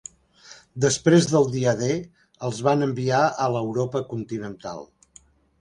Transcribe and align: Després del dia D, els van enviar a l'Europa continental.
Després 0.85 1.27
del 1.33 1.45
dia 1.57 1.75
D, 1.83 1.91
els 2.49 2.63
van 2.69 2.87
enviar 2.89 3.23
a 3.45 3.51
l'Europa 3.57 4.05
continental. 4.15 4.83